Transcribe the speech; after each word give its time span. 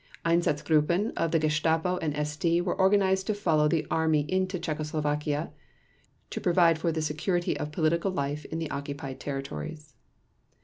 Einsatzgruppen 0.25 1.11
of 1.15 1.29
the 1.29 1.37
Gestapo 1.37 1.97
and 1.97 2.15
SD 2.15 2.59
were 2.63 2.73
organized 2.73 3.27
to 3.27 3.35
follow 3.35 3.67
the 3.67 3.85
Army 3.91 4.21
into 4.27 4.57
Czechoslovakia 4.57 5.51
to 6.31 6.41
provide 6.41 6.79
for 6.79 6.91
the 6.91 7.03
security 7.03 7.55
of 7.59 7.71
political 7.71 8.09
life 8.09 8.43
in 8.45 8.57
the 8.57 8.71
occupied 8.71 9.19
territories. 9.19 9.93